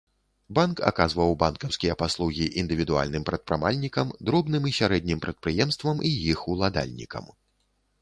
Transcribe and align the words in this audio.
Банк 0.59 0.79
аказваў 0.91 1.35
банкаўскія 1.43 1.97
паслугі 2.01 2.47
індывідуальным 2.63 3.27
прадпрымальнікам, 3.29 4.07
дробным 4.31 4.63
і 4.73 4.77
сярэднім 4.81 5.23
прадпрыемствам 5.29 5.97
і 6.11 6.19
іх 6.37 6.47
уладальнікам. 6.57 7.25